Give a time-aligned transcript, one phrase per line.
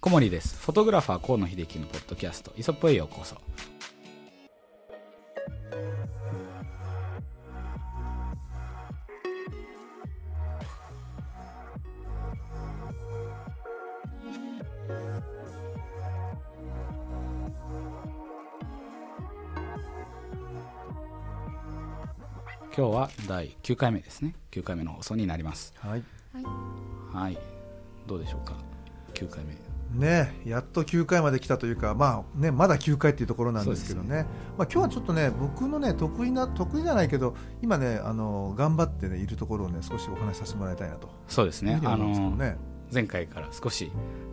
[0.00, 0.56] 小森です。
[0.62, 2.52] フォトグラファー河野秀樹のポッドキャスト。
[2.56, 3.36] イソップへようこそ。
[22.76, 24.36] 今日は第9回目ですね。
[24.52, 25.74] 9回目の放送になります。
[25.80, 26.04] はい。
[27.12, 27.38] はい。
[28.06, 28.54] どうでしょうか
[29.14, 34.26] ？9回目ねやっと9回まで来たというか、まあね、まだ9回っていうところなんですけどね。
[34.56, 41.08] まあ、今日はちょっとね僕のね得意な得意じゃないけど今ねあの頑張って、ね、いるところをね少しお話しさせてもらいたいなと。
[41.26, 41.74] そうですね。
[41.74, 42.56] あいうふうに思うんですけどのね
[42.92, 43.90] 前回から少し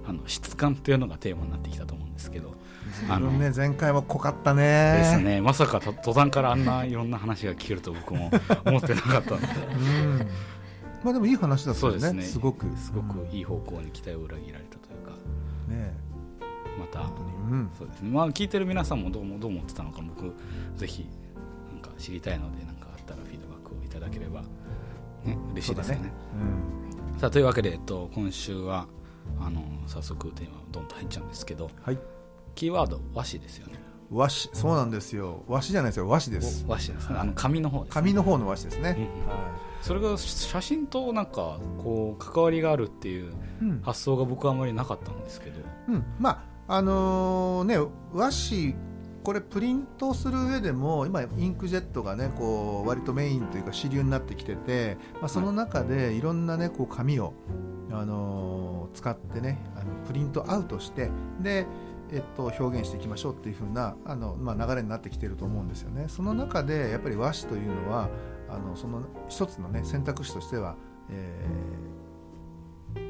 [0.08, 2.54] あの質感っていうのがテーマになってきたと思うんですけど。
[2.86, 4.98] 自分ね前回も濃かったね。
[5.00, 5.42] ですね。
[5.42, 8.32] まさかと途端からあんないろんな話が聞けると僕も
[8.66, 9.48] 思ってなかったので。
[9.48, 9.80] う
[10.24, 10.28] ん。
[11.04, 12.00] まあでもいい話だったよね。
[12.00, 12.22] そうですね。
[12.24, 12.66] すごく。
[12.78, 15.12] すごくいい方向に期待を裏切られたというか
[15.76, 15.94] ね。
[16.80, 17.02] また。
[17.02, 17.70] うん。
[17.78, 18.10] そうですね。
[18.10, 20.34] まあ聞いてる皆さんもどうもどう思ってたのか僕
[20.78, 21.08] ぜひ
[21.72, 24.42] なんか知りたいのでなんかあったらフィードバックをいただければ
[25.24, 26.12] ね嬉しいですよね。
[27.14, 27.20] うん。
[27.20, 28.88] さあというわけで、えっと、今週は
[29.40, 32.00] あの早速テーマどんと入っちゃうんですけどはい。
[32.56, 33.74] キーワード和紙ですよね
[34.16, 35.44] 和紙そうなんですよ。
[35.48, 36.08] 和紙じゃないですよ。
[36.08, 36.66] 和紙です。
[36.68, 37.18] お和紙ですね。
[37.20, 43.82] あの紙の方ね、紙の方の和紙ですね、うんはそれが写真となんかこう関わりがあるっていういうん。
[43.82, 47.78] 発想が僕はあまりなかったんですけど、うん、まああのね
[48.14, 48.76] 和紙
[49.24, 57.34] これプリントする上でも今インクジェットがねこう割とメインというか主流になってきてて、まあ、その中でいろんなねこう紙を、
[57.92, 61.66] あの使ってねあのプリントアウトしてで
[62.16, 66.06] えっと、表現していきましょうっていう風なあの、まあ、流れになってきてると思うんですよね。
[66.08, 68.10] その中でやっぱり和紙というのは
[68.50, 70.76] あのその一つの、ね、選択肢としては、
[71.10, 71.96] えー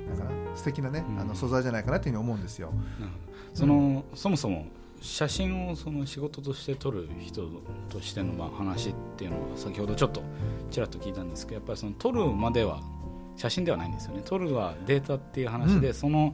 [0.08, 2.72] なんかな素敵なね、うんあの素材じゃないかなというふうに思うんですよ。
[3.54, 4.66] その、そもそも
[5.02, 7.48] 写真をその仕事として撮る人
[7.90, 10.24] としてのまあ話っていうのは先ほどちょっと
[10.72, 12.82] ちらっと聞いたんですけどやっぱりその撮るまでは
[13.36, 16.34] 写真ではないんですよね撮るはデータっていう話で、うんその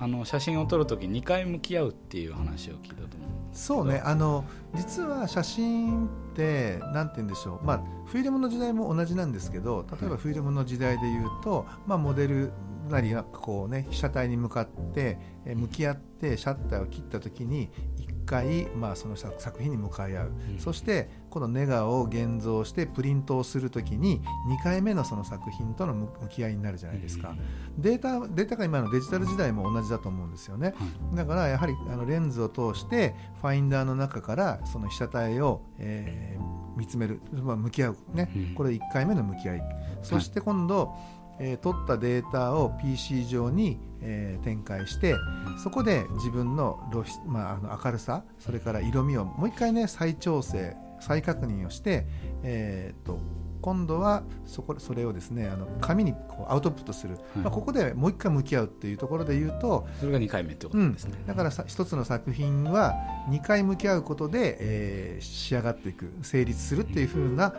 [0.00, 4.44] あの写真を撮るとき2回向き合うっていう話を聞いたと思うそうねあの
[4.74, 12.50] 実は写真ってなんて言うんでしょう、まあ、フィルムの時代も同じなんですけど例えばフィルムの時代で言うと、まあ、モデル
[12.88, 20.58] なりがこう、ね、被写体に向かってえ向き合ってシャッターを切った時に1回、まあ、その作作品に向かい合う、うん。
[20.58, 27.34] そしてこのネガを現像してプリントをする時に2回目のその作品との向向き合いになるじゃないですか。
[27.76, 30.74] データデータが今のデジタル時代も同じだと思うんですよね。
[30.76, 31.16] はい。
[31.16, 37.96] だからやはりあのレンズを通してファインダーの中からその被写体を、えー見つめる、まあ、向き合う。
[38.14, 38.54] ね、うん。
[38.54, 39.62] これ1回目の向き合い。
[40.02, 40.94] そして今度、
[41.40, 45.16] えー取ったデータを PC 上に、えー展開して
[45.62, 52.06] そこで自分の露出、まあ、あの明るさそれから色味をもう一回ね再調整再確認をして、
[52.42, 53.18] えー、と
[53.60, 62.94] 今度はそこそれをですねあの紙にこうアウトプットする、まあ、ここでもう一回向き合うっていうところで言うと、それが2回目ってことうんですね、だからさ一つの作品は
[63.28, 67.52] 2回向き合うことで、えー仕上がっていく成立するっていう風な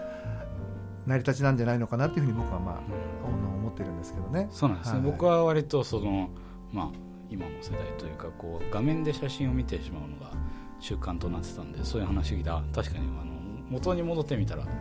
[1.06, 4.48] 成り立ちなんじゃないのかなっていうふうに僕はまああの思ってるんですけどね。
[4.52, 5.12] そうなんですね、はい。
[5.12, 6.30] 僕は割とその
[6.72, 6.90] まあ
[7.30, 10.32] 今の世代というかこう画面で写真を見てしまうのが
[10.80, 13.32] 習慣となってたんでそういう話聞いたあ確かにあの
[13.70, 14.74] 元に戻ってみたら、まあ、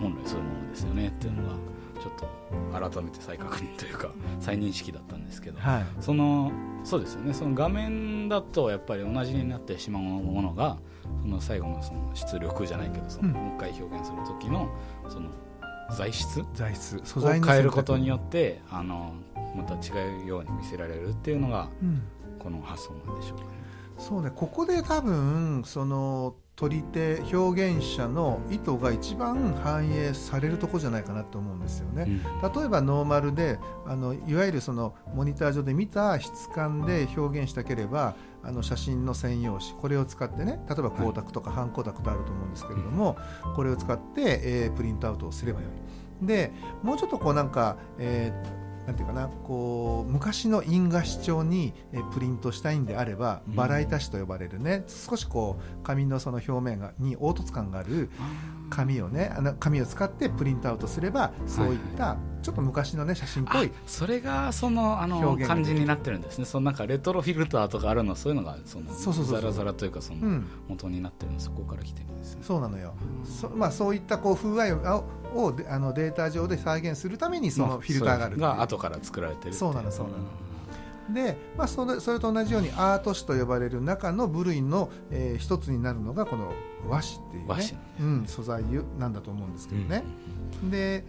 [0.00, 1.56] 本来そういうものですよねっていうのが
[2.00, 4.10] ちょっと改めて再確認というか
[4.40, 5.84] 再認識だったんですけど、はい。
[6.00, 6.52] その
[6.84, 7.34] そうですよね。
[7.34, 10.78] その画面だとやっぱり同じになってしまうものが
[11.22, 13.34] その最後のその出力じゃないけどそのうん。
[13.34, 14.68] もう一回表現する時の
[15.08, 15.30] その
[15.90, 19.14] 材質材質素を材の変えることによよってあの
[19.54, 22.02] また違うように見せられるっていうのがうん、
[22.38, 23.55] この発想なんでしょうかね。
[23.98, 32.06] そうねここで多分その撮り手表現者の意図が一番反映されるところじゃないかなと思うんですよね。
[32.42, 43.18] 例えばノーマルであのいわゆるそのモニター上で見た質感で表現したければあの写真の専用紙これを使ってね例えば光沢とか半光沢とあると思うんですけれども、
[43.54, 45.66] これを使って、えープリントアウトをすればよ
[46.22, 46.26] い。
[46.26, 46.52] で
[46.82, 53.54] もうちょっとこうなんか、えーなんていうかなこう昔の印画紙帳に、えープリントしたいんであればうん。
[53.54, 58.10] バラ板紙と呼ばれるね、少しこう紙のその表面がに凹凸感がある
[58.70, 66.44] 紙をねあの紙を使ってプリントアウトすればそういったちょっと昔のね写真っぽいあそれがそのあの感じになってるんですね。
[66.44, 72.42] そのなんかレトロフィルターとかあるのそういうのがそのそうそうそうザラザラというかそのうん、元になってるのそこから来てるんですね。
[72.42, 72.94] そうなのよ。
[73.24, 75.04] そまあそういったこう風合いを
[75.36, 80.18] をであのデータ上で再現するためにそのフィルターがあるが後から作られてるそうなのそうなの。
[81.12, 86.52] で、まあ、それそれと同じようにアート紙と呼ばれる中の部類の、えー、一つになるのがこの
[86.88, 87.44] 和紙っていうね。
[87.46, 88.64] 和紙うん、素材
[88.98, 90.02] なんだと思うんですけどね。
[90.70, 91.04] で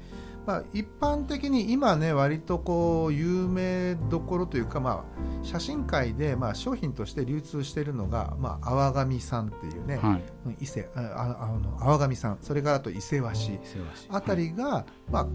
[0.48, 10.18] まあ、一般的に今ね割とこう有名どころというか、まあ、写真界でまあ商品として流通しているのが、まあ、淡神さんっていうね、は
[10.60, 12.38] い、伊勢ああの淡神さん。
[12.42, 13.60] それからあと伊勢和紙
[14.08, 14.80] あたりが、は
[15.10, 15.28] い、まあ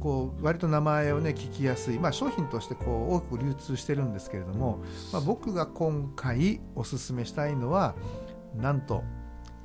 [0.00, 7.94] こう割と名前をね聞きやすい、まあ、商品としてこう多く流通してるんですけれども、まあ、僕が今回おすすめしたいのは
[8.56, 9.04] なんと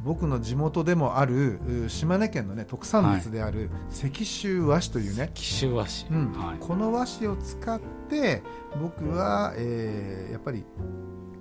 [0.04, 5.32] 僕の地元でもある島根県の、ね、特産物である石州和紙というね。
[5.36, 6.34] 石州和紙、うん。
[6.34, 8.42] はい、この和紙を使って
[8.82, 10.66] 僕は、えー、やっぱり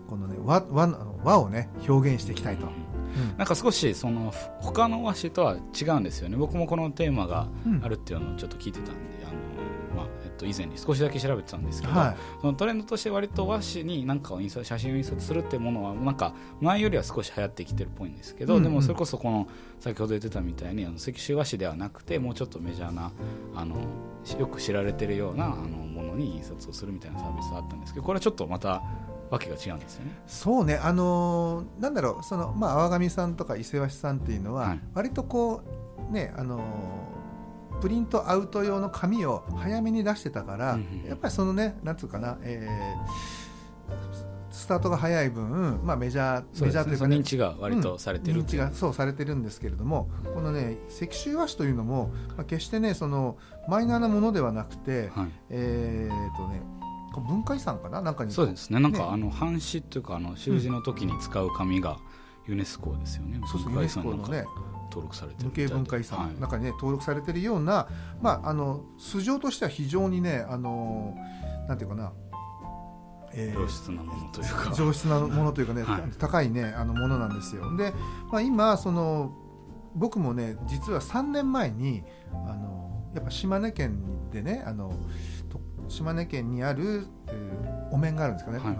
[0.08, 0.88] このね和和
[1.24, 2.66] 和をね表現していきたいと。
[2.66, 6.36] うん、なんか少しその他の和紙とは違うんですよね。
[6.36, 7.48] 僕もこのテーマが
[7.82, 9.19] あるっていうのをちょっと聞いてたんで、
[10.40, 19.48] と以前に少しだけ調べてたんですけど、はい、そのトレンドとして割と和紙に何かを印刷写真を印刷するっていうものはなんか前よりは少し流行ってきてるっぽいんですけど、うんうん、でもそれこそこの
[19.78, 23.12] 先ほど言ってたみたいにあの石州和紙ではなくてもうちょっとメジャーな
[23.54, 23.76] あの
[24.38, 28.82] よく知られてるようなあのものに印刷をするみたいなサービスがあったんですけどこれはちょっとまた
[29.30, 30.12] わけが違うんですよね。
[30.26, 35.62] そうね、あのー、なんだろう、そのまあ淡上さんとか伊勢和紙さんっていうのは、はい、割とこ
[36.10, 37.19] うね、あのー
[37.80, 48.42] プリントアウト用の紙を早めに出してたから、やっぱりそのねなんつうかな、えー、スタートが早い分、まあ、メジャー、メジャーというか、ね、認知が割とされてる、う。
[48.42, 53.36] ん、認知がそうされてるんですけれどもこのね石州和紙というのも、まあ、決してねその
[53.68, 56.62] マイナーなものではなくて、はい、えー、とね
[57.12, 58.00] 文化遺産かな？
[58.00, 58.78] なんかにそうですね。
[58.78, 61.98] なんか、ね、あの半紙っていうかあの習字の時に使う紙が
[62.46, 64.44] ユネスコですよね、うん、そうそうユネスコのね
[64.90, 67.88] 登録されて無形文化遺産の中にね、登録されてるような、
[68.20, 71.16] まあ、あの素性としては非常にねあの
[71.68, 72.12] なんていうかな。
[73.32, 74.74] えー、上質なものというか。
[74.74, 77.76] 上質なものというかね、はい、高いねあのものなんですよ。
[77.76, 77.92] で、
[78.32, 79.32] まあ、今その
[79.94, 82.02] 僕もね実は3年前に
[82.32, 84.02] あのやっぱ島根県
[84.32, 84.92] でねあの
[85.88, 88.76] 島根県にある、えー、お面があるんですかね、はい、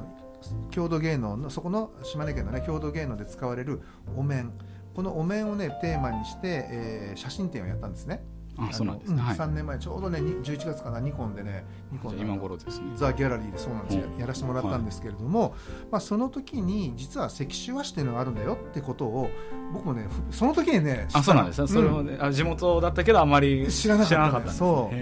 [0.71, 3.83] 郷土芸能のそこの島根県のね郷土芸能で使われる
[4.17, 4.53] お面
[4.94, 8.25] このお面をねテーマにして、えー、写真展をやったんですね。
[8.58, 12.92] あそうなんですね、はい、3年前ちょうどね11月かなニコンでねニコン今頃ですね。
[12.94, 15.52] ザ・ギャラリーでそうなんですよ、やらせてもらったんですけれども、はい、
[15.92, 19.31] まあ、その時に実は石州和紙っていうのがあるんだよってことを
[19.72, 24.94] 僕もねその時にねあそうなんですね、うん、それもねあ地元だったけどあまり知らなかった、そう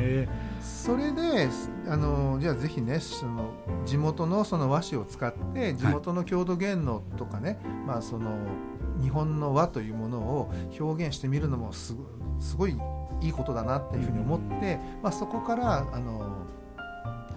[0.60, 1.48] それで
[1.88, 3.52] あのじゃあぜひねその
[3.84, 8.30] 地元のその和紙を使って地元の郷土芸能とかね、はい、まあその
[9.00, 11.94] 日本の和というものを表現してみるのもす
[12.56, 12.76] ごい
[13.20, 16.46] いいことだなっていうふうに思って、まあ、そこからあの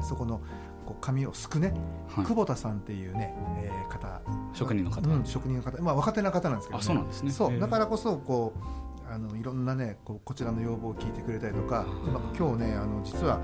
[0.07, 0.41] そこの
[0.85, 1.73] こう紙をすくね、
[2.09, 4.21] はい、久保田さんっていうね、えー、方。
[4.53, 7.31] 職人の方、うん、職人の方、まあ、若手な方なんですけど、ね、そうなんですね。
[7.31, 7.59] そう。
[7.59, 13.39] だからこそこうあのいろんなねこうこちらの要望を聞いてくれたりとか、まあ、今日ねあの実は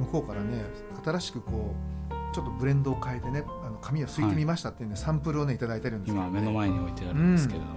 [0.00, 0.64] 向こうからね
[1.04, 1.74] 新しくこ
[2.10, 7.72] うちょっとブレンドを変えてねあの紙をすいてみましたっていうね、はい、サンプルをねいただいてるんですけど、ね、今目の前に置いてあるんですけれども、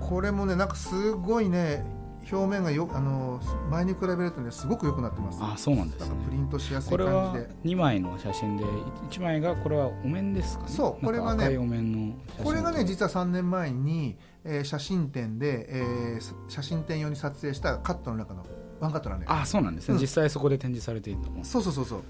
[0.00, 1.84] うん、これもねなんかすごいね
[2.32, 3.40] 表面がよあの
[3.70, 5.38] 前に比べるとねすごく良くなってます。
[5.42, 7.50] あ、そうなんです、ね、プリントしやすい感じで。
[7.62, 8.64] 二枚の写真で
[9.06, 10.70] 一枚がこれはお面ですかね。
[10.70, 18.44] そう、これはね、お面のこれがね実は三年前に、えー、写真展で、えー、写真展用に撮影したカットの中の
[18.80, 19.26] ワンカットなんで。
[19.28, 19.94] あ、そうなんですね。
[19.94, 22.02] うん、実際そこで展示されているのそうそうそうそう。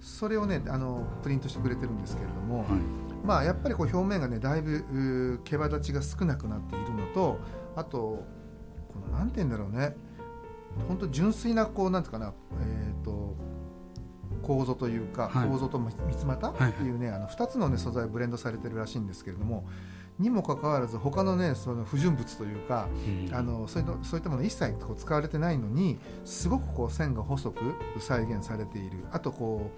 [0.00, 2.68] それをねあのプリントしてくれてるんですけれども、はい、
[3.24, 7.38] まあやっぱりこう表面がねだいぶ毛羽立ちが少なくなっているのと
[7.76, 8.24] あと
[8.88, 9.94] このなんて言うんだろうね
[10.88, 13.36] 本当純粋なこうなんていうかな、えーと、
[14.42, 19.66] 構造というか、はい、構造と三つ股っていうね、はい、あの2つの、ね、素材ブレンドされてるらしいんですけれども
[20.20, 22.88] にもかかわらず他のねその不純物というか、
[23.28, 27.60] うん、あのそういそういったもの一切こう使われてないのにすごくこう線が細く
[27.98, 28.98] 再現されている。
[29.12, 29.70] あとこ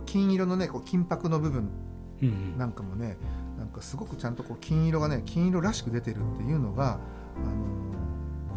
[0.00, 1.68] う金色のねこう金箔の部分
[2.56, 3.16] なんかもね、
[3.54, 6.96] うん、なんかすごくちゃんとこう金色がね金色らしく出てるっていうのが、あ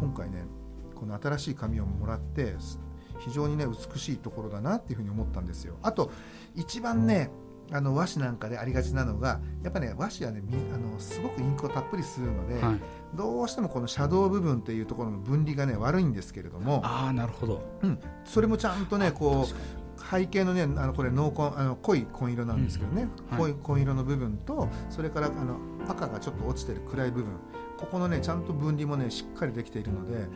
[0.00, 0.44] 今回ね
[0.94, 2.54] この新しい紙をもらって
[3.18, 5.76] 非常にね美しいところだなっていうふうに思ったんですよ。
[5.82, 6.10] あと
[6.54, 7.30] 一番ね
[7.72, 10.42] あの和紙なんかでありがちなのがやっぱね和紙はね
[10.72, 12.80] あのすごくインクをたっぷりするので、はい、
[13.14, 25.56] どうしてもこのシャドウ部分っていうところの分離がね悪いんですけれどもあなるほど、うん、それもちゃんとねこう背景のねあのこれ濃紺あの濃い紺色なんですけどね、うんはい、濃い紺色の部分とそれからあの
[25.88, 27.32] 赤がちょっと落ちてる暗い部分。
[27.76, 30.28] ここのねちゃんと分離もねしっかりできているので、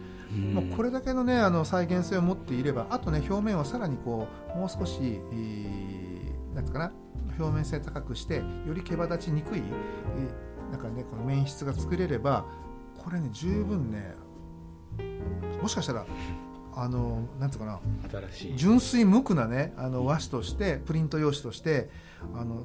[0.53, 6.08] まあ、これだけのねあの再現性を持っていればあとね表面はさらにこうもう少し、えー
[6.55, 6.93] なんかな
[7.39, 8.37] 表面性高くして
[8.67, 12.45] より毛羽立ちにくい、えーなんかねこの面質が作れれば
[12.97, 14.15] これね十分ね
[15.61, 16.07] もしかしたら
[16.75, 17.81] あのなんていうかな
[18.31, 18.57] 新しい。
[18.57, 21.91] 純粋無垢なねあの和紙としてプリント用紙として
[22.35, 22.65] あの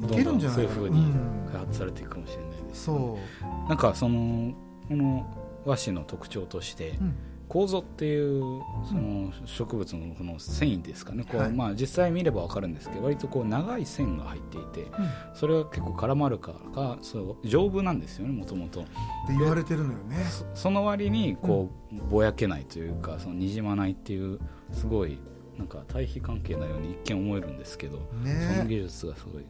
[0.00, 1.48] こけるどんどんんじゃないかなそういうふうにうん。
[1.52, 3.18] 開発されていくかもしれないです、そ
[3.66, 4.54] う、なんかその
[4.88, 7.14] この和紙の特徴としてうん
[7.52, 11.24] 構っていうその植物のこの繊維ですかね。
[11.24, 11.52] こう、はい。
[11.52, 14.90] まあ、実際見れば分かるんですけど割とこう長い線が入っていて
[15.34, 18.90] それが結構絡まるからかそう丈夫なんですよねもともとって
[19.38, 20.16] 言われてるのよね。
[20.54, 24.38] その割にこうぼやけないというかそのにじまないっていう
[24.72, 25.18] すごい
[25.58, 29.44] なんか対比関係なように一見思えるんですけど、そのね技術がすごい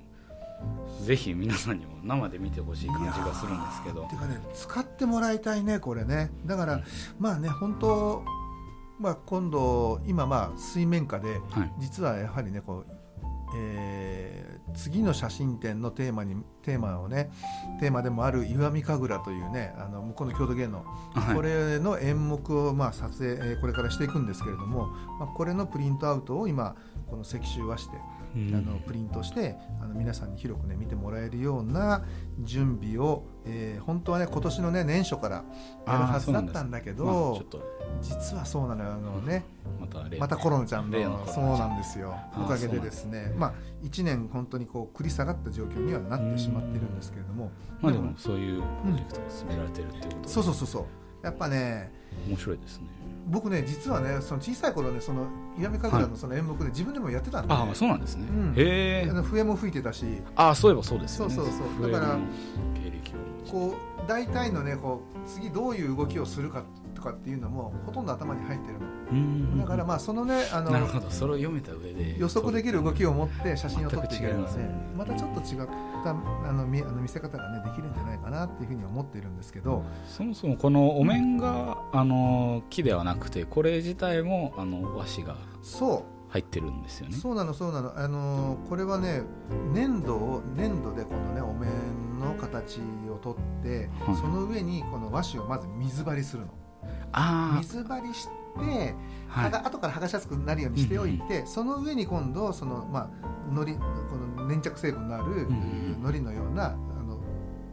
[1.05, 4.07] ぜひ皆さんにも生で見てほしい感じがするんですけど。
[4.07, 6.31] ていうかね使ってもらいたいねこれね。
[6.47, 6.81] だから、
[7.19, 8.23] まあね本当
[9.01, 11.73] まあ今度今まあ水面下ではい。
[11.79, 12.97] 実はやはりねこう、
[13.57, 17.31] えー次の写真展のテーマにテーマをね
[17.79, 21.37] テーマでもある石見神楽というねあの向こうの郷土芸能、はい。
[21.37, 24.87] これの演目をまあ撮影、えーこれからしていくんですけれども、
[25.19, 26.75] まあ、これのプリントアウトを今
[27.07, 32.05] この石州和紙でうんあのプリントしてあの皆さんに広くね見てもらえるような
[32.41, 35.45] 準備を、えー本当はね今年のね年初から
[35.87, 37.63] やるはずだったんだけまあど、ちょっと。
[38.01, 38.93] 実はそうなのよ。
[38.93, 39.45] あのね、
[39.81, 42.15] またまたコロナちゃんのそうなんですよ。
[42.37, 43.33] おかげでですね。
[43.37, 47.51] まあ1年本当にこう繰り下がった状況にはなってしまってるんですけれども。
[47.81, 50.29] まあでもそういうプロジェクトが進められてるっていうことで。
[50.29, 50.85] そうそうそうそう
[51.23, 51.91] やっぱね
[52.29, 52.87] 面白いですね。
[53.29, 55.27] 僕ね実はねその小さい頃ねその
[55.57, 58.55] 石見神楽のその演目で自分でもやってたんで、ああそうなんですね、うん。
[58.57, 59.23] へえ。
[59.23, 60.05] 笛も吹いてたし。
[60.35, 61.35] ああそういえばそうですよね。
[61.35, 61.91] そうそうそう。
[61.91, 62.19] だから
[63.51, 66.65] こう大体のねこう次どういう動きをするか
[67.03, 68.79] とかっていうのもほとんど頭に入ってる
[69.11, 71.11] うんのだからまあそのねあのなるほど。
[71.11, 72.17] それを読めた上で。
[72.19, 74.65] 予測できる動きを持って写真を撮っていければ全く違いますね。
[74.65, 75.67] ねまたちょっと違っ
[76.05, 79.83] たあの見あの見せ方がねできるんじゃないかなっていうふうに思っているんですけど。
[80.07, 87.17] そもそもこのお面が、あの木ではなくてこれ自体もあの和紙がそ入ってるんですよね。
[87.17, 87.99] うそうなのそうなの。
[87.99, 89.23] あのこれはね
[89.75, 91.69] 粘土を粘土でこのねお面
[92.19, 92.81] の形
[93.11, 96.49] を取ってはいその上にこの和紙をまず水張りするの。
[96.49, 96.62] あ
[97.63, 98.95] 水張りして
[99.35, 99.53] あはい。
[99.53, 103.81] 後から剥がしやすくなるようにしておいて、その上に今度その、まあ、のりこ
[104.37, 106.71] の粘着成分のあるんうんのりのようなあ
[107.03, 107.19] の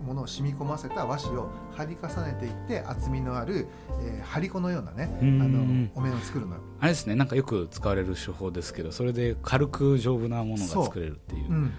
[0.06, 3.68] ものを染み込ませた和紙を貼り重ねていって厚みのある、
[4.02, 5.84] えー、張り子のようなね、うんうんあうん。
[5.86, 6.56] のお面を作るの。
[6.56, 6.62] よ。
[6.80, 11.50] あれですねなんかよく使われる手法ですけどそれで軽く丈夫なものが作れるっていう。
[11.50, 11.54] う。
[11.54, 11.74] ん、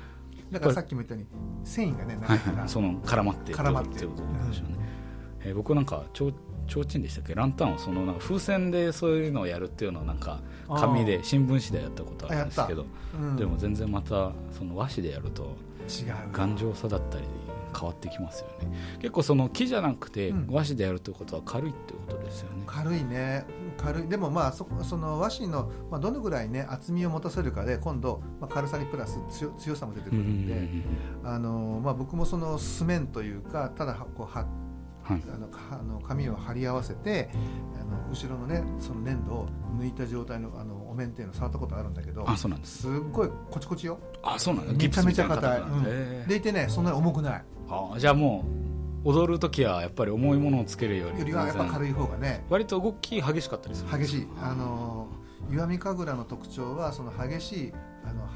[0.51, 4.77] だからさっきも言ったように繊維がねいいから、はい、その絡まって絡まってってことでしょうね、
[5.43, 6.35] えー僕なんかちょう
[6.71, 7.35] 提灯でしたっけ？
[7.35, 13.37] ランタンをそのなんか風船でそういうのをやるっていうのをなんか紙で新聞紙でやったことあるんですけど、うん。
[13.37, 15.57] でも全然またその和紙でやると
[15.89, 16.15] 違うよ。
[16.33, 17.25] 頑丈さだったり
[17.73, 18.77] 変わってきますよね。
[18.99, 20.47] 結構その木じゃなくてうん。
[20.51, 23.45] 和紙でやるってことは軽いってことですよね、軽いね。
[23.77, 24.09] 軽い。
[24.09, 30.69] でもまあそその和紙の、まあ、どのぐらいね厚みを持たせるかで今度、まあ、軽さにプラス強強さも出てくるんで、
[31.25, 34.47] あのまあ、僕もその素面というかただこうははい
[35.15, 37.31] あのかあの紙を貼り合わせて
[37.81, 39.49] あの後ろのねその粘土を
[39.79, 42.83] 抜いた状態のあのお面っていうのを触ったことあるんだけどあそうなんです。
[42.83, 43.99] すっごいコチコチよ。
[44.23, 44.73] あそうなんだ。
[44.73, 45.65] めちゃめちゃ硬い、う
[46.25, 46.29] ん。
[46.29, 47.45] でいてねそんなに重くない。
[47.69, 48.45] あじゃあも
[49.05, 54.29] う踊る時はやっぱり重いものをつけるよりよりはやっぱ軽い方がね割と動き激しかったりするんです激しい。
[54.41, 55.09] あの
[55.51, 57.73] 石見神楽の特徴はその激しい
[58.05, 58.29] あのは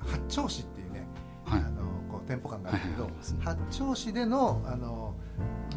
[0.00, 1.06] 八丁紙っていうね、
[1.44, 1.60] はい。
[1.60, 5.14] あのこうテンポ感があるけど、はいはい八丁紙でのあの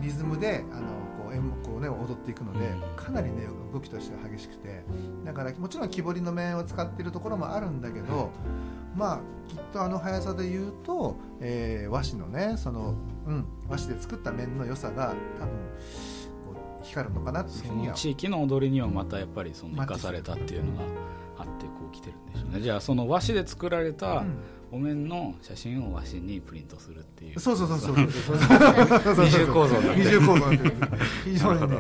[0.01, 0.87] リズムであの
[1.23, 2.81] こう演目をね踊っていくので、うん。
[2.95, 4.83] かなりね動きとしては激しくて
[5.25, 8.31] だからもちろん木彫りの面を使っているところもあるんだけど、
[8.95, 12.95] まあきっとあの速さで言うと、えー和紙のねその、
[13.27, 15.51] うん、和紙で作った面の良さが多分
[16.83, 20.83] 光るのかなっていうそふうにはの地域の踊りにはまたやっぱりその生かされたっていうのが
[21.37, 22.61] あってこう来てるんでしょうね。
[22.61, 24.37] じゃあその和紙で作られたうん
[24.71, 27.39] お面の写真を和紙にプリントするっていう。
[27.39, 29.15] そうそうそうそうそうそう。
[29.15, 30.45] そう二重構造二重構造
[31.25, 31.77] 非常にね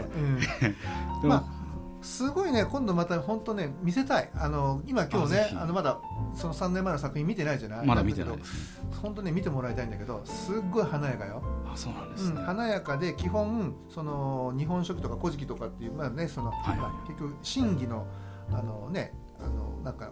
[1.23, 1.29] うん。
[1.29, 1.61] まあ
[2.03, 4.29] すごいね今度また本当ね見せたい。
[4.35, 5.99] あの今今日ねあのまだ
[6.35, 7.85] その3年前の作品見てないじゃない？
[7.85, 8.81] まだ見てないです。
[9.01, 16.77] 本当ね見てもらいたいんだけどすっごい華やかよ、あそうなんですうん、ね、華やかで基本その日本書紀とか古事記とかっていうまあねその、はい。
[16.77, 18.05] まあ結局真偽の
[18.51, 20.09] あのねあのなんか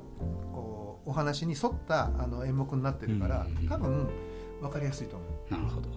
[0.54, 3.70] こうお話に沿ったあの演目になってるから、うんうんうん。
[3.70, 4.10] 多分
[4.62, 5.54] 分かりやすいと思う。
[5.54, 5.90] なるほど、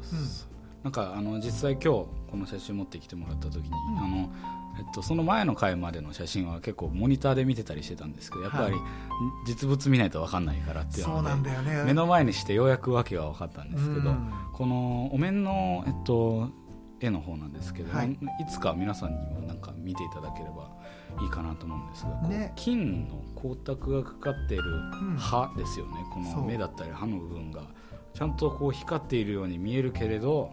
[0.82, 3.73] なんかあの実際今日この写真持ってきてもらった時に、ん。
[3.99, 4.30] あの
[4.78, 8.76] えっと、その前の回までの写真は結構モニターで見てたりしてたんですけどやっぱり
[9.47, 14.14] 実物見ないと分かんないからっていうので、ね、目の前にしてようやく訳が分かったんですけど、
[14.54, 16.49] このお面の、えっと、
[17.00, 18.18] 絵の方なんですけど、はい、い
[18.50, 20.71] つか皆さんにもなんか見ていただければ
[21.21, 24.64] いいかなと思うんですが、ね、金の光沢がかかっている
[25.19, 27.62] 歯ですよね、うん、この目だったり歯の部分が。
[28.14, 30.50] ちゃんとこう光っているように見えるけれど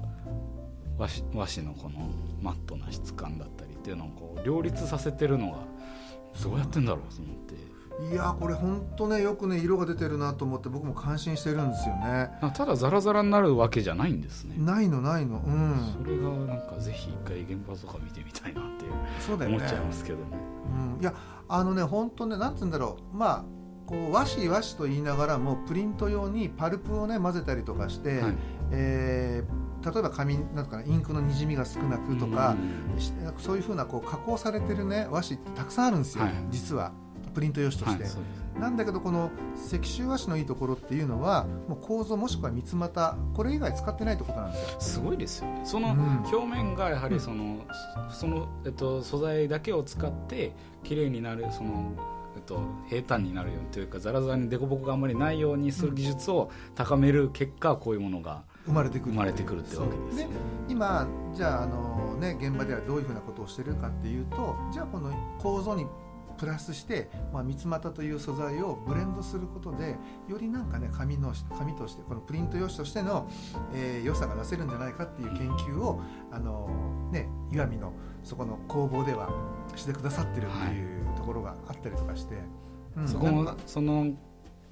[0.97, 1.07] 和
[1.45, 2.09] 紙のこの
[2.41, 5.57] マットな質感だったりっていうのをこう両立させてるのが
[6.41, 7.78] どうやってんだろうと思って。
[8.11, 12.31] いやこれ本当ねよくね色が出てるなと思って僕も感心してるんですよね。
[12.55, 14.55] ただザラザラになるわけじゃないんですね。
[14.57, 15.95] ないのないのうん。
[16.01, 20.23] それがなんかぜひ一回現場とか見てみたいなっていうそうだよ、ね、思っちゃいますけどね、
[20.97, 21.13] うん、いや
[21.47, 23.45] あのね本当ねなんつうんだろうまあ
[23.85, 28.35] こう和紙和紙と言いながらもプリント用にパルプをね混ぜたりとかして、はい、
[28.71, 32.55] えー、例えば紙なんかインクのにじみが少なくとか、
[32.95, 36.91] うそういうふうなこう加工されてるね和紙ってたくさんあるんですよ、はい、実は。
[37.29, 38.09] プリント用紙として、は
[38.57, 44.77] い、なんだけどこの石州和紙のいいところっていうのはもう構造もしくは三つ股これ以外使ってないってことなんですよ。
[44.79, 45.61] すごいですよね。
[45.63, 47.65] その表面がやはりそのうん、
[48.11, 51.93] そのえっと、素材だけを使って綺麗になるその
[52.35, 60.35] えっと、平坦になるようにというかザラザラに凸凹があんまりないようにする技術を高める結果こういうものが生まれてくる生まれてくるってわけですよ、ね、
[60.69, 65.85] 今じゃああの、ね、現場ではどういうふうなことをしてるかっていうとじゃあこの構造に
[66.39, 73.29] プラスして、まあ、三つ股という素材をブレンドすることでよりなんかね紙の紙としてこのプリント用紙としての、
[73.73, 77.93] えー、良さが出せるんじゃないかっていう研究をあの、ね、岩見の
[78.23, 79.29] そこの工房では
[79.75, 82.43] してくださってるっていうところがあったりとかして、はい
[82.97, 84.13] うん、そこのその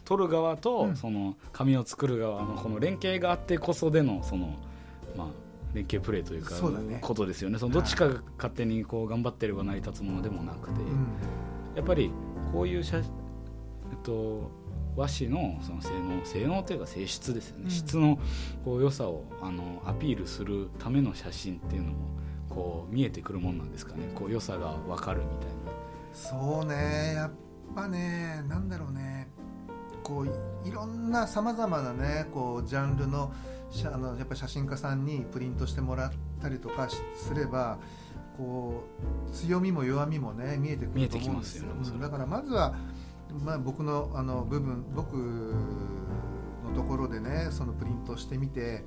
[0.05, 4.55] 取る側と、その紙を作る側のこの連携があってこそでのその
[5.17, 5.27] まあ
[5.73, 6.55] 連携プレーというか
[7.01, 7.59] ことですよね。
[7.59, 10.79] そのどっちかが勝手にこう頑張ってれば成り立つものでもなくて、
[11.77, 12.11] やっぱり
[12.51, 13.03] こういう写、えっ
[14.01, 14.49] と、
[14.95, 18.17] 和紙のその性能性能というか性質ですよね、うん、質の
[18.65, 21.97] こう良さをあのアピールするための写真っていうのも
[22.49, 24.09] こう見えてくるもんなんですかね。
[24.15, 25.71] こう良さが分かるみたいな。
[26.13, 27.13] そうね。
[27.13, 27.31] やっ
[27.75, 29.29] ぱねなんだろうね。
[30.01, 33.31] こういろんなさまざまなねこうジャンルの
[33.85, 37.77] あのやっぱ写真家さんにプリントしてもらったりとかすれば
[38.37, 38.83] こ
[39.27, 42.75] う強みも弱みもね見えてくると思うんですよ、ね、だからまずは、
[43.43, 48.83] まあ、僕のあの部分僕のところでねそのプリントしてみて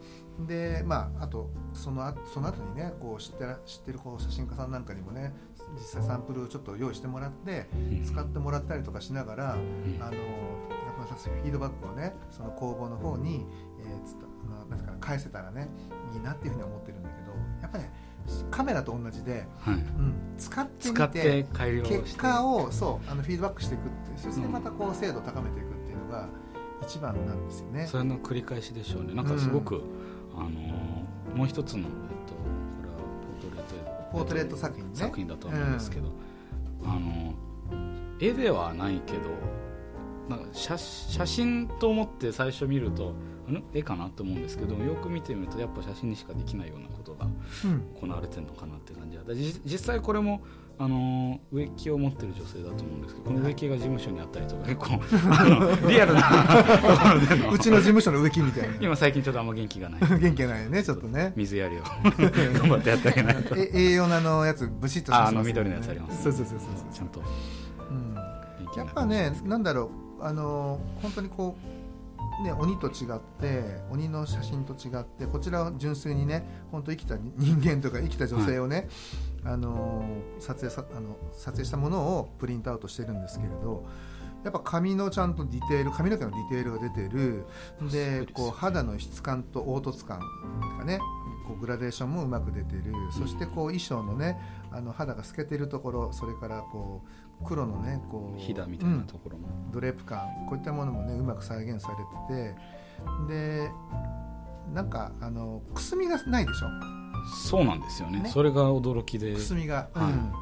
[0.46, 5.34] でまああとそのその後にねこう知って知ってるこう写真家さんなんかにもね
[5.74, 7.68] 実際サンプルをちょっと用意してもらって
[8.04, 9.68] 使ってもらったりとかしながら、あのや
[10.00, 10.10] っ
[10.98, 13.46] ぱフィードバックをねその工房の方に、
[13.80, 14.16] えー、つ
[14.68, 15.68] なんか返せたらね
[16.14, 17.32] いいなっていうふうに思ってるんだけど
[17.62, 17.92] やっぱり、ね、
[18.50, 21.46] カメラと同じで、はい、うん、使ってみて
[22.04, 26.28] 結果をそうあのフィードバックしていくってそしてまたこう精度を高めていくっていうのが
[26.82, 27.86] 一番なんですよね。
[27.86, 29.14] それの繰り返しでしょうね。
[29.14, 29.82] なんかすごく、うん、
[30.36, 30.50] あの
[31.36, 31.86] もう一つの、えっ
[32.26, 32.34] と、
[33.48, 36.08] これはポートレート作品、ね、作品だと思うんですけど、
[36.82, 37.34] うん、あの
[38.20, 39.20] 絵ではないけど
[40.28, 43.14] なんか写写真と思って最初見ると
[43.74, 44.08] 絵かな？
[44.10, 46.86] と思うんですけどよく見てみるとやっぱ写真にしかできないような
[47.20, 47.26] が
[48.00, 50.40] 行われてるのかなって感じで、うん、実際これも
[50.78, 54.98] あの植木を持ってる女性だと思うんですけどこの植木が事務所にあったりとか 結構
[55.30, 56.20] あのリアルな
[57.52, 58.74] うちの事務所の植木みたいな。
[58.80, 60.00] 今最近ちょっとあんま元気がない。
[60.00, 61.34] 元気がないねちょっとね。
[61.36, 63.54] 水やりを頑張ってやってあげないと。
[63.56, 67.20] 栄養ののやつブシッとあの緑のやつあります、ね、そうそうそうそうちゃんと、
[67.90, 68.14] うん、
[68.78, 71.79] やっぱねなんだろうあの本当にこう
[72.42, 78.88] ね、鬼と違って鬼の写真と違ってこちらは純粋にね本当生きた人間とか生きた女性をね、
[79.44, 80.04] はい、あの
[80.38, 83.84] 撮影さあの撮影したものをプリントアウトしてるんですけれど
[84.44, 87.44] やっぱ髪のちゃんとディテール髪の毛のディテールが出てる。
[87.92, 90.98] でこう肌の質感と凹凸感とかね
[91.46, 92.94] こうグラデーションもうまく出てる。
[93.12, 94.40] そしてこう衣装のね
[94.72, 97.08] あの肌が透けてるところそれからこう
[97.44, 100.20] 黒のねこうひだみたいなところも、うん、ドレープ感。
[100.48, 101.90] こういったものもねうまく再現さ
[102.28, 102.80] れてて。
[103.28, 103.70] で
[104.74, 106.66] なんかあのくすみがないでしょ？
[107.48, 109.32] そうなんですよね、ね、それが驚きで。
[109.32, 110.32] くすみが、はい、うん、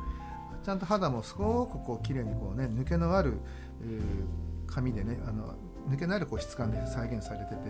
[0.64, 3.38] ちゃんと肌もすごくこう綺麗にこうね抜けのある、
[3.80, 4.00] えー、
[4.66, 5.54] 髪でねあの
[5.88, 7.60] 抜けのあるこう質感で再現されてて、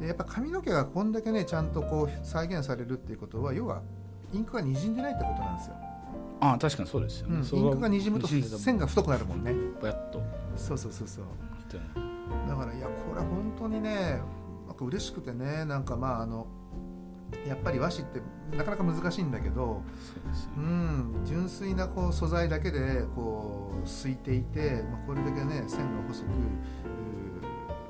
[0.00, 3.82] でやっぱ髪の毛がこんだけねちゃんとこう再現されるっていうことは要は
[4.32, 5.74] インクがにじんでないってことなんですよ。
[6.40, 9.52] ああ確かにそうですよね、うん、インクがにじむと線が太くなるもんね。
[9.80, 10.22] ぼやっと。
[10.56, 11.24] そうそうそうそう。
[12.48, 14.20] だからいやこれは本当にね
[14.66, 16.46] なんか嬉しくてねなんかまああの
[17.46, 18.20] やっぱり和紙って
[18.56, 19.82] なかなか難しいんだけど
[20.56, 26.28] う、ん、純粋なこう素材だけでこうすいていて、まあ、これだけね線が細く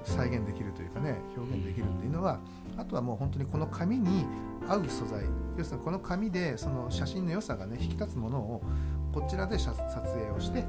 [0.04, 2.40] 再現できるというかね表現できるっていうのは
[2.78, 4.24] あとはもう本当にこの紙に
[4.66, 5.24] 合う素材。
[5.58, 8.62] 要するにこの紙でその写真の良さがね引き立つものを
[9.12, 10.66] こちらで撮影をしてで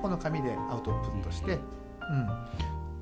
[0.00, 1.58] この紙でアウトプットして、
[2.10, 2.26] うん、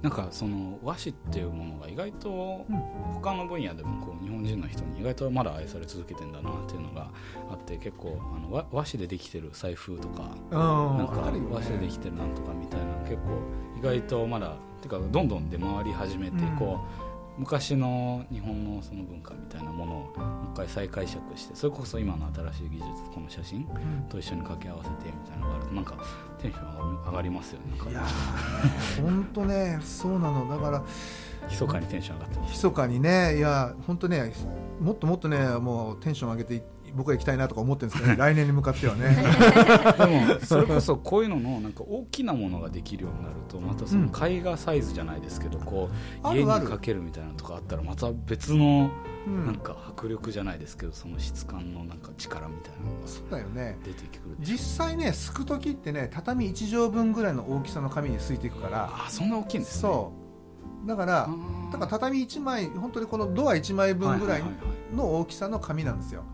[0.03, 2.67] なんかその和紙っていうものが意外と
[3.15, 7.11] 他の分野でもこう日本人の人に意外とまだ愛され続けてんだなっていうのが
[7.51, 13.41] あって結構あの和紙でできてる財布とかなんか和紙でできてるなんとかみたいな結構
[13.79, 17.08] 意外とまだてかどんどん出回り始めてこう、
[17.39, 23.65] 昔の日本のその文化みたいなものをもう一回再解釈してそれこそ今の新しい技術この写真
[24.09, 25.97] と一緒に掛け合わせてみたいなのがあるとなんか
[26.41, 28.05] テンション上がりますよねいや
[29.01, 30.49] 本当ねそうなの。
[30.49, 30.85] だから
[31.49, 32.53] 密かにテンション上がってます。
[32.67, 33.37] 密かにね。
[33.39, 34.33] いや本当ね
[34.81, 36.63] もっともっとねもうテンション上げて
[36.95, 39.17] 僕は行きたいなとか思ってるんですけど、ね、 来年に向かってはね。
[39.99, 45.91] でもそれこそこういうののなんか大きなものができるようになるとまたその絵画サイズじゃないですけど、こ
[46.25, 48.91] う家にかけるみたいなのとかあったらまた別の
[49.27, 53.79] なんか迫力じゃないですけどその質感のなんか力みたいなのがそうだよね。
[53.85, 58.91] 出てくる実際ねすく時ってね畳1畳分ぐらいの大きさの紙にすいていくから。
[58.91, 59.83] あそんな大きいんですね。
[59.83, 60.29] そう。
[60.87, 61.29] だから
[61.73, 64.43] だから畳1枚本当にこのドア1枚分ぐらい
[64.93, 66.25] の大きさの紙なんですよ、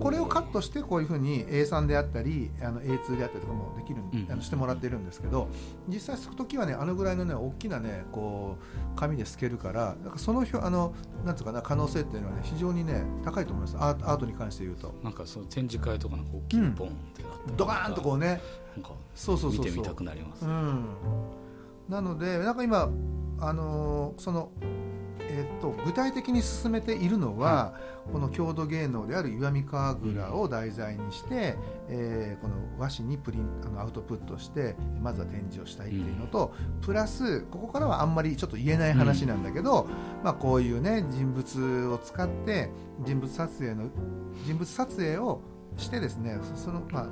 [0.00, 5.48] これをカットしてこういうふうに A3 であったりあの A2 であったりとかもできる、うん、あのしてもらってるんですけど
[5.88, 8.56] 実際すく時はねあのぐらいのね大きなねこ
[8.94, 13.76] う紙で透けるからだからそのあのなんつうかな可能性っていうのはね非常にね高いと思います。
[13.78, 14.94] アートに関して言うと。
[15.02, 18.40] なんかその展示会とかの大きいボンってあった、うん、ドカーンとこうね。
[18.74, 20.86] なんかそうそうそう見てみたくなります、うん、
[21.88, 22.90] なのでなんか今
[23.40, 24.50] あのその
[25.28, 27.74] えーと、具体的に進めているのは、は
[28.08, 31.40] い、この郷土芸能である石見神楽を題材にして、うん、
[31.88, 39.90] えー、この和紙にプリンあのアウトプットしてまずは展示をしたいっていうのと、うん、プラスここからはあんまりちょっと言えない話なんだけど、うん、
[40.22, 42.70] まあ、こういうね人物を使って
[43.04, 43.88] 人物撮影の
[44.44, 45.40] 人物撮影を
[45.76, 47.08] してですねその、まあ、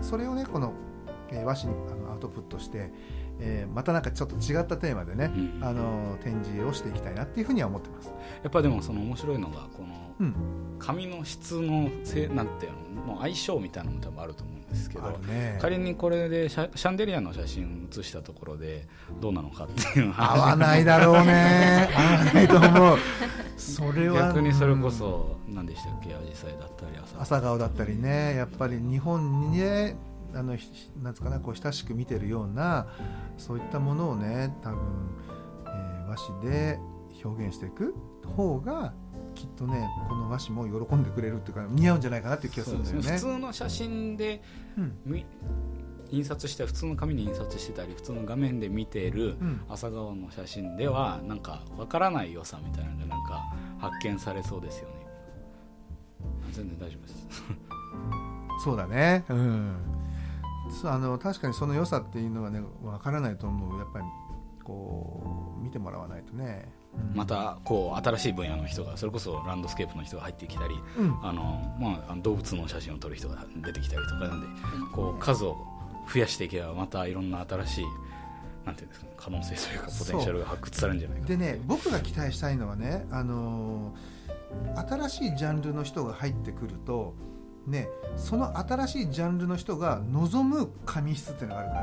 [0.00, 0.72] それをねこの、
[1.30, 2.90] えー、和紙にあのアウトプットして。
[3.40, 8.12] えー、またなんかちょっと違ったテーマでね、うん、あの展示をしていきたいなっていうふうには思ってます。
[8.42, 10.06] やっぱでもその面白いのがこの
[10.78, 18.88] 紙の質のせなんていうの相性みたいなのも多分あると思うんですけど、ね、仮にこれでシャシャンデリアの写真写したところで
[19.20, 21.88] どうなのかっていう合わないだろうね。
[21.94, 22.98] 合わないと思う。
[23.56, 27.96] それは逆にそれこそ何でしたっけアジサイだったり朝顔だったり。
[27.96, 28.36] ね。
[28.36, 29.96] やっぱり日本にね
[30.36, 30.56] あの
[31.02, 32.86] なんつかなこう親しく見てるような
[33.38, 34.78] そういったものをね多分、
[35.66, 36.78] えー、和紙で
[37.24, 37.94] 表現していく
[38.36, 38.92] 方が
[39.34, 43.02] きっとねこの和紙も喜んでくれるっていうか似合うんじゃないかなっていう気がするんだよね。
[43.02, 44.42] 普通の写真で、
[44.76, 45.24] うん、
[46.10, 49.36] 印刷して普通の紙に印刷してたり普通の画面で見ている
[49.68, 54.94] 朝顔の写真ではなんかわからない良さみたいなのがなんか発見されそうですよね。
[56.52, 57.28] 全然大丈夫です。
[58.64, 59.24] そうだね。
[59.28, 59.95] うん。
[60.84, 63.78] あの確かにその良さっていうのはね分からないと思う。
[63.78, 64.04] やっぱり
[64.66, 74.46] こう見てもらわないとね、うん、またこう新しい分野の人がそれこそランドスケープの人が入ってきたり、うん、あのまあ、動物の写真を撮る人が出てきたりとかなんで
[74.92, 75.56] こう数を
[76.12, 77.84] 増やしていけばまたいろんな新しい
[78.64, 87.14] なんていうんですか、ね、可能性というかポテンシャルが発掘されるんじゃないかでね僕が期待したいのはね、あのー、新しいジャンルの人が入ってくると
[87.66, 91.74] ね、その新しいジャンルの人が望む紙質っていうのがあるか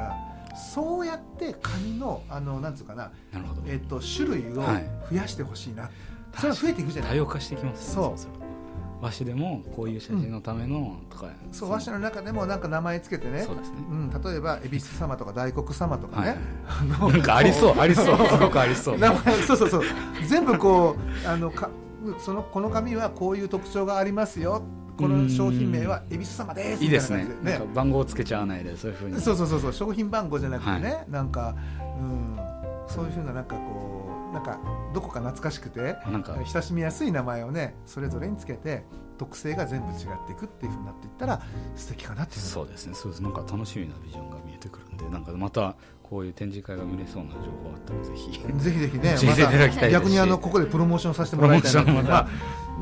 [0.51, 5.91] らそうやって紙のあのなんつうかななるほど、えっと、種類を増やしてほしいな、はい、
[6.37, 7.11] それは増えていくじゃない？
[7.11, 8.43] 多様化していきます、ね、そう。
[9.01, 13.41] 和紙でもこういう写真のためのとか、うん、そう和紙の中でもなんか名前つけてね。
[13.41, 18.27] そうですね、うん、例えば恵比寿様とか大黒様とかね、はい、なんかありそうありそう。
[18.29, 18.97] すごくありそう。
[18.97, 19.83] 名前そうそうそう。
[20.25, 21.69] 全部こうあのか
[22.19, 24.63] そのこの紙はこういう特徴がありますよ
[24.97, 27.27] この商品名は恵比寿様ですいいですね。
[27.41, 29.19] ね番号つけちゃわないでそういうふうに。
[29.19, 32.39] そうそうそうそう商品番号じゃなくてね、はい、なんか、うん、
[32.87, 34.59] そういうふうななんかこうなんか
[34.93, 36.35] どこか懐かしくてなんか。
[36.45, 38.83] 親しみやすい名前をねそれぞれにつけて
[39.17, 41.41] 特性が全部違っていくっていうふうになっていったら
[41.75, 42.93] 素敵かなっていうそうですね。
[42.93, 43.23] そうです。
[43.23, 48.31] なんか楽しみなビジョンが見えてくるんでなんかまたこういう展示会が見れそうな情報あったらぜひ。
[48.31, 49.15] ぜひぜひね、
[49.81, 52.27] ま、逆にあのここでプロモーションさせてもらいたいなと思いま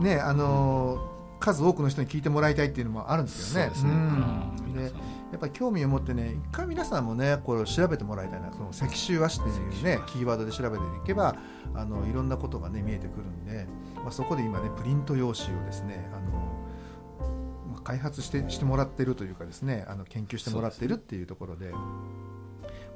[0.01, 1.10] ねあのー
[1.41, 3.69] 数多くの人に聞いてもらいたいっていうのもあるんですよね。
[3.69, 4.51] でうん。
[5.31, 11.35] やっぱり興味を持ってね一回皆さんもねこれを調べてもらいたいなその石州和紙っていうねキーワードで調べていけば
[11.73, 16.31] あのいろんなことがね見えてくるんで、まあ、そこで今ねプリント用紙をですねあの、
[17.71, 21.71] まあ開発してしてもらってるというかですねあの研究してもらってるっていうところで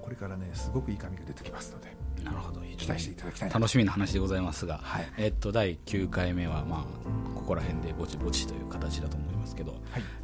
[0.02, 9.82] これからねすごくいい紙が出てきますのでなるほど期待していただきたいな楽しみな話でございますが、はいえっと、第9回目は、まあ、ここら辺でぼちぼちという形だと思いますけど、はい。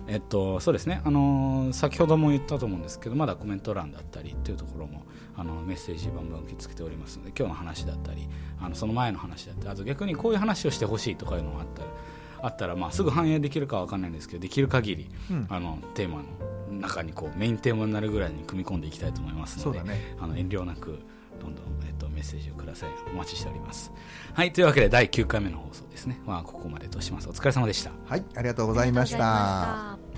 [0.08, 5.04] えっと、そうですね、あのー先ほども言ったと思うんですけどまだコメント欄だったりっていうところも
[5.38, 8.28] あのメッセージバンバン受け付けておりますので今日の話だったり
[8.60, 11.88] あのその前の話だったりあと逆にこういう話をしてほしいとかいうのがあったら
[12.44, 15.48] あったら、まあ、すぐ反映できるかは分かんないんですけどできる限り、うん。
[15.50, 16.24] あのテーマ
[16.72, 20.16] の中にこうメインテーマになるぐらいに組み込んでいきたいと思いますのでね。
[20.20, 21.00] あの遠慮なく
[21.42, 22.90] どんどん、えっと、メッセージをください。
[23.12, 23.92] お待ちしております。
[24.34, 27.30] はいというわけで第9回目の放送ですね、まあ、ここまでとします。
[27.30, 27.92] お疲れ様でした。
[28.06, 30.11] はいありがとうございました